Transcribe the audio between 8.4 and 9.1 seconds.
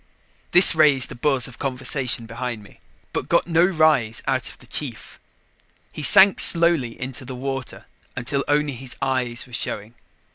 only his